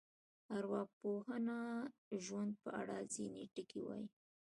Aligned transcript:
ارواپوهنه 0.57 1.59
د 2.09 2.11
ژوند 2.25 2.51
په 2.63 2.69
اړه 2.81 2.97
ځینې 3.13 3.43
ټکي 3.53 3.81
وایي. 3.83 4.07